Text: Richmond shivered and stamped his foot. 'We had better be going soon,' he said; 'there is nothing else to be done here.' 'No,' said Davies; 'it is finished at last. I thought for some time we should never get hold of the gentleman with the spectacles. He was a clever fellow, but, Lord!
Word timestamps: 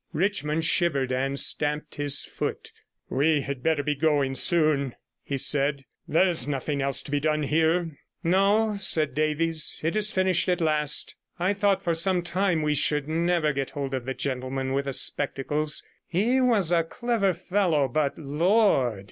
Richmond 0.13 0.65
shivered 0.65 1.11
and 1.11 1.39
stamped 1.39 1.93
his 1.93 2.25
foot. 2.25 2.71
'We 3.11 3.41
had 3.41 3.61
better 3.61 3.83
be 3.83 3.93
going 3.93 4.33
soon,' 4.33 4.95
he 5.21 5.37
said; 5.37 5.85
'there 6.07 6.27
is 6.27 6.47
nothing 6.47 6.81
else 6.81 7.03
to 7.03 7.11
be 7.11 7.19
done 7.19 7.43
here.' 7.43 7.99
'No,' 8.23 8.77
said 8.79 9.13
Davies; 9.13 9.79
'it 9.83 9.95
is 9.95 10.11
finished 10.11 10.49
at 10.49 10.59
last. 10.59 11.15
I 11.37 11.53
thought 11.53 11.83
for 11.83 11.93
some 11.93 12.23
time 12.23 12.63
we 12.63 12.73
should 12.73 13.07
never 13.07 13.53
get 13.53 13.69
hold 13.77 13.93
of 13.93 14.05
the 14.05 14.15
gentleman 14.15 14.73
with 14.73 14.85
the 14.85 14.93
spectacles. 14.93 15.83
He 16.07 16.41
was 16.41 16.71
a 16.71 16.83
clever 16.83 17.31
fellow, 17.35 17.87
but, 17.87 18.17
Lord! 18.17 18.99